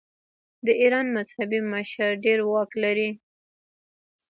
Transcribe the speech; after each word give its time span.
د 0.65 0.67
ایران 0.81 1.07
مذهبي 1.17 1.59
مشر 1.73 2.09
ډیر 2.25 2.39
واک 2.51 2.71
لري. 2.83 3.09